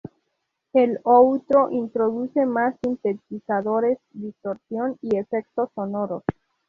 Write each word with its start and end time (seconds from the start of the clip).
El 0.73 0.99
outro 1.03 1.69
introduce 1.69 2.47
más 2.47 2.73
sintetizadores, 2.83 3.99
distorsión 4.13 4.97
y 4.99 5.15
efectos 5.17 5.69
sonoros. 5.75 6.23